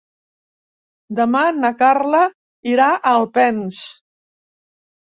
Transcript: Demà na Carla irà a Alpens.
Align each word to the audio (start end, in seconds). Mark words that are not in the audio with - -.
Demà 1.19 1.43
na 1.59 1.71
Carla 1.83 2.23
irà 2.75 2.91
a 2.97 3.15
Alpens. 3.21 3.87